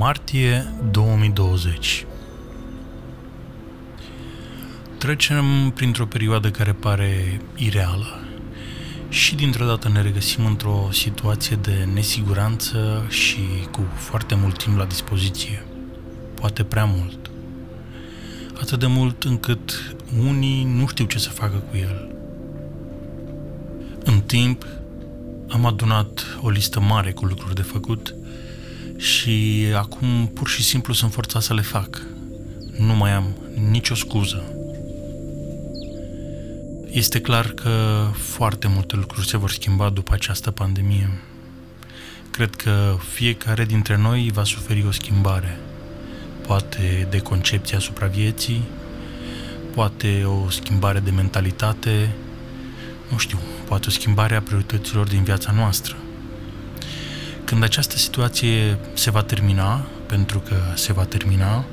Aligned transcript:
Martie 0.00 0.74
2020 0.90 2.06
Trecem 4.98 5.70
printr-o 5.74 6.06
perioadă 6.06 6.50
care 6.50 6.72
pare 6.72 7.40
ireală 7.56 8.20
și 9.08 9.34
dintr-o 9.34 9.66
dată 9.66 9.88
ne 9.88 10.02
regăsim 10.02 10.46
într-o 10.46 10.88
situație 10.92 11.56
de 11.56 11.88
nesiguranță 11.94 13.06
și 13.08 13.40
cu 13.70 13.80
foarte 13.94 14.34
mult 14.34 14.62
timp 14.62 14.78
la 14.78 14.84
dispoziție. 14.84 15.66
Poate 16.34 16.64
prea 16.64 16.84
mult. 16.84 17.30
Atât 18.60 18.78
de 18.78 18.86
mult 18.86 19.24
încât 19.24 19.94
unii 20.28 20.64
nu 20.64 20.86
știu 20.86 21.04
ce 21.04 21.18
să 21.18 21.30
facă 21.30 21.56
cu 21.70 21.76
el. 21.76 22.14
În 24.04 24.20
timp, 24.20 24.66
am 25.48 25.66
adunat 25.66 26.38
o 26.40 26.50
listă 26.50 26.80
mare 26.80 27.12
cu 27.12 27.24
lucruri 27.24 27.54
de 27.54 27.62
făcut 27.62 28.14
și 29.00 29.66
acum 29.74 30.30
pur 30.34 30.48
și 30.48 30.62
simplu 30.62 30.92
sunt 30.92 31.12
forțat 31.12 31.42
să 31.42 31.54
le 31.54 31.62
fac. 31.62 32.02
Nu 32.78 32.94
mai 32.94 33.12
am 33.12 33.36
nicio 33.70 33.94
scuză. 33.94 34.44
Este 36.90 37.20
clar 37.20 37.46
că 37.46 38.06
foarte 38.12 38.68
multe 38.68 38.96
lucruri 38.96 39.26
se 39.26 39.36
vor 39.36 39.50
schimba 39.50 39.90
după 39.90 40.12
această 40.14 40.50
pandemie. 40.50 41.20
Cred 42.30 42.54
că 42.54 42.96
fiecare 43.12 43.64
dintre 43.64 43.96
noi 43.96 44.30
va 44.32 44.44
suferi 44.44 44.86
o 44.86 44.90
schimbare. 44.90 45.60
Poate 46.46 47.06
de 47.10 47.18
concepție 47.18 47.76
asupra 47.76 48.06
vieții, 48.06 48.62
poate 49.74 50.24
o 50.24 50.50
schimbare 50.50 51.00
de 51.00 51.10
mentalitate, 51.10 52.14
nu 53.10 53.18
știu, 53.18 53.38
poate 53.64 53.86
o 53.88 53.90
schimbare 53.90 54.34
a 54.34 54.42
priorităților 54.42 55.08
din 55.08 55.22
viața 55.22 55.52
noastră. 55.52 55.96
Când 57.50 57.62
această 57.62 57.96
situație 57.96 58.78
se 58.94 59.10
va 59.10 59.22
termina, 59.22 59.86
pentru 60.06 60.38
că 60.38 60.56
se 60.74 60.92
va 60.92 61.04
termina, 61.04 61.64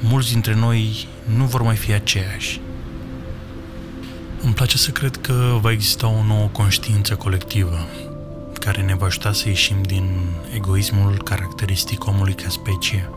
mulți 0.00 0.32
dintre 0.32 0.54
noi 0.54 1.08
nu 1.36 1.44
vor 1.44 1.62
mai 1.62 1.76
fi 1.76 1.92
aceiași. 1.92 2.60
Îmi 4.42 4.54
place 4.54 4.76
să 4.76 4.90
cred 4.90 5.16
că 5.16 5.58
va 5.60 5.70
exista 5.70 6.06
o 6.06 6.24
nouă 6.24 6.48
conștiință 6.52 7.14
colectivă 7.14 7.86
care 8.52 8.82
ne 8.82 8.94
va 8.94 9.06
ajuta 9.06 9.32
să 9.32 9.48
ieșim 9.48 9.82
din 9.82 10.20
egoismul 10.54 11.22
caracteristic 11.22 12.06
omului 12.06 12.34
ca 12.34 12.48
specie, 12.48 13.10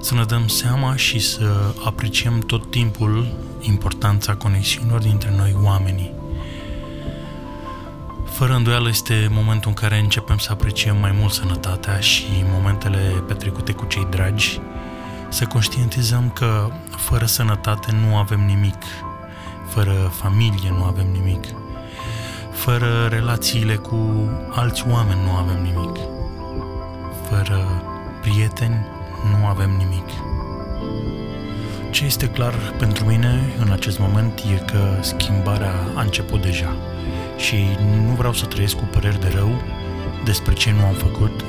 să 0.00 0.14
ne 0.14 0.24
dăm 0.24 0.48
seama 0.48 0.96
și 0.96 1.18
să 1.18 1.74
apreciem 1.84 2.40
tot 2.40 2.70
timpul 2.70 3.26
importanța 3.60 4.34
conexiunilor 4.34 5.00
dintre 5.00 5.34
noi 5.36 5.56
oamenii. 5.62 6.17
Fără 8.38 8.54
îndoială 8.54 8.88
este 8.88 9.28
momentul 9.30 9.68
în 9.68 9.74
care 9.74 9.98
începem 9.98 10.38
să 10.38 10.52
apreciem 10.52 10.96
mai 10.96 11.12
mult 11.18 11.32
sănătatea 11.32 12.00
și 12.00 12.26
momentele 12.52 12.98
petrecute 13.26 13.72
cu 13.72 13.84
cei 13.84 14.06
dragi, 14.10 14.60
să 15.28 15.44
conștientizăm 15.44 16.30
că 16.30 16.70
fără 16.96 17.24
sănătate 17.24 17.92
nu 17.92 18.16
avem 18.16 18.40
nimic, 18.46 18.82
fără 19.68 20.12
familie 20.12 20.70
nu 20.70 20.84
avem 20.84 21.06
nimic, 21.12 21.44
fără 22.52 23.06
relațiile 23.06 23.74
cu 23.74 24.28
alți 24.50 24.84
oameni 24.88 25.20
nu 25.24 25.30
avem 25.30 25.62
nimic, 25.62 25.96
fără 27.28 27.82
prieteni 28.20 28.86
nu 29.30 29.46
avem 29.46 29.70
nimic. 29.70 30.08
Ce 31.90 32.04
este 32.04 32.26
clar 32.26 32.54
pentru 32.78 33.04
mine 33.04 33.54
în 33.58 33.70
acest 33.70 33.98
moment 33.98 34.38
e 34.38 34.64
că 34.72 34.98
schimbarea 35.00 35.74
a 35.94 36.00
început 36.00 36.42
deja 36.42 36.76
și 37.38 37.56
nu 38.06 38.12
vreau 38.12 38.32
să 38.32 38.44
trăiesc 38.44 38.76
cu 38.76 38.88
păreri 38.92 39.20
de 39.20 39.32
rău 39.34 39.50
despre 40.24 40.52
ce 40.52 40.72
nu 40.72 40.84
am 40.84 40.94
făcut 40.94 41.44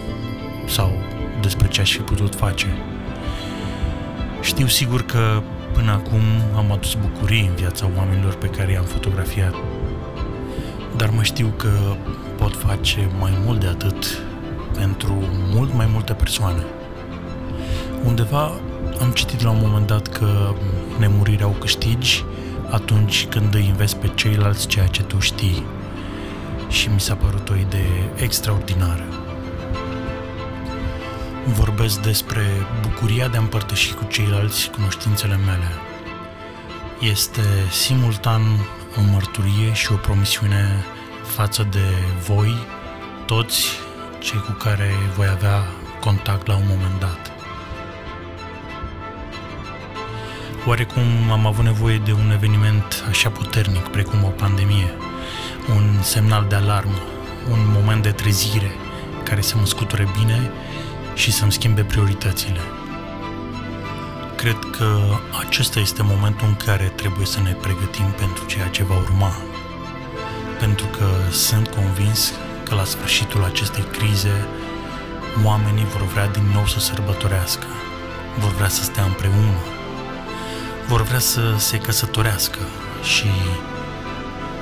sau 0.68 0.92
despre 1.42 1.68
ce 1.68 1.82
aș 1.82 1.92
fi 1.92 2.02
putut 2.02 2.36
face. 2.36 2.68
Știu 4.42 4.68
sigur 4.68 5.02
că 5.02 5.42
până 5.74 5.92
acum 5.92 6.22
am 6.56 6.72
adus 6.72 6.94
bucurii 6.94 7.48
în 7.48 7.56
viața 7.56 7.90
oamenilor 7.98 8.36
pe 8.36 8.48
care 8.48 8.72
i-am 8.72 8.84
fotografiat, 8.84 9.54
dar 10.96 11.10
mă 11.10 11.24
știu 11.24 11.54
că 11.58 11.70
pot 12.38 12.56
face 12.56 13.12
mai 13.20 13.38
mult 13.46 13.60
de 13.60 13.68
atât 13.68 14.22
pentru 14.74 15.24
mult 15.54 15.74
mai 15.74 15.88
multe 15.92 16.14
persoane. 16.14 16.64
Undeva 18.06 18.52
am 19.02 19.12
citit 19.14 19.42
la 19.42 19.50
un 19.50 19.60
moment 19.62 19.88
dat 19.88 20.08
că 20.08 20.54
nemurirea 21.00 21.46
au 21.46 21.56
câștigi 21.60 22.24
atunci 22.70 23.26
când 23.30 23.56
îi 23.56 23.68
înveți 23.70 23.98
pe 23.98 24.12
ceilalți 24.16 24.68
ceea 24.68 24.88
ce 24.88 25.04
tu 25.04 25.20
știi 25.20 25.64
și 26.70 26.90
mi 26.90 27.00
s-a 27.00 27.16
părut 27.16 27.50
o 27.50 27.56
idee 27.56 28.12
extraordinară. 28.16 29.06
Vorbesc 31.46 32.02
despre 32.02 32.42
bucuria 32.82 33.28
de 33.28 33.38
a 33.38 33.40
împărtăși 33.40 33.94
cu 33.94 34.04
ceilalți 34.04 34.70
cunoștințele 34.70 35.36
mele. 35.36 35.72
Este 37.00 37.42
simultan 37.72 38.42
o 38.98 39.02
mărturie 39.12 39.74
și 39.74 39.92
o 39.92 39.96
promisiune 39.96 40.86
față 41.24 41.68
de 41.72 41.86
voi, 42.28 42.56
toți 43.26 43.66
cei 44.20 44.40
cu 44.40 44.52
care 44.52 44.92
voi 45.16 45.28
avea 45.28 45.64
contact 46.00 46.48
la 46.48 46.56
un 46.56 46.66
moment 46.68 47.00
dat. 47.00 47.32
Oarecum 50.66 51.32
am 51.32 51.46
avut 51.46 51.64
nevoie 51.64 51.98
de 51.98 52.12
un 52.12 52.32
eveniment 52.32 53.06
așa 53.10 53.30
puternic 53.30 53.88
precum 53.88 54.24
o 54.24 54.28
pandemie– 54.28 54.94
un 55.76 56.02
semnal 56.02 56.46
de 56.50 56.56
alarmă, 56.56 57.02
un 57.50 57.60
moment 57.76 58.04
de 58.04 58.12
trezire 58.12 58.72
care 59.24 59.42
să 59.42 59.58
mă 59.58 59.66
scuture 59.66 60.08
bine 60.20 60.52
și 61.14 61.32
să-mi 61.32 61.52
schimbe 61.52 61.82
prioritățile. 61.82 62.60
Cred 64.36 64.58
că 64.78 65.00
acesta 65.46 65.80
este 65.80 66.04
momentul 66.04 66.48
în 66.48 66.56
care 66.56 66.92
trebuie 66.96 67.26
să 67.26 67.40
ne 67.42 67.52
pregătim 67.52 68.06
pentru 68.18 68.46
ceea 68.46 68.68
ce 68.68 68.84
va 68.84 68.96
urma. 68.96 69.32
Pentru 70.60 70.86
că 70.86 71.32
sunt 71.32 71.68
convins 71.68 72.34
că 72.64 72.76
la 72.76 72.84
sfârșitul 72.84 73.44
acestei 73.44 73.84
crize 73.84 74.48
oamenii 75.44 75.86
vor 75.86 76.02
vrea 76.02 76.28
din 76.28 76.44
nou 76.54 76.66
să 76.66 76.80
sărbătorească, 76.80 77.68
vor 78.40 78.52
vrea 78.52 78.70
să 78.70 78.84
stea 78.84 79.04
împreună, 79.04 79.58
vor 80.88 81.02
vrea 81.02 81.20
să 81.20 81.56
se 81.58 81.78
căsătorească 81.78 82.60
și 83.04 83.28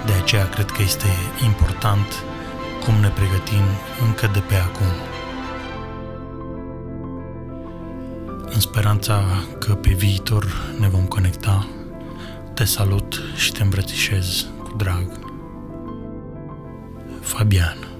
de 0.05 0.13
aceea 0.21 0.49
cred 0.49 0.71
că 0.71 0.81
este 0.81 1.07
important 1.43 2.23
cum 2.85 2.93
ne 2.95 3.09
pregătim 3.09 3.63
încă 4.05 4.29
de 4.33 4.39
pe 4.39 4.55
acum. 4.55 4.91
În 8.49 8.59
speranța 8.59 9.23
că 9.59 9.73
pe 9.73 9.93
viitor 9.93 10.45
ne 10.79 10.87
vom 10.87 11.05
conecta, 11.05 11.67
te 12.53 12.63
salut 12.63 13.21
și 13.35 13.51
te 13.51 13.63
îmbrățișez 13.63 14.45
cu 14.63 14.73
drag. 14.77 15.19
Fabian 17.21 17.96